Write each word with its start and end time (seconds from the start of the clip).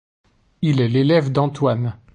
Il 0.63 0.81
est 0.81 0.87
l'élève 0.87 1.31
d'Antoine. 1.31 1.95